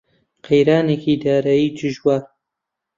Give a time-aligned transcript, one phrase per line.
[0.45, 2.21] قەیرانێکی دارایی دژوار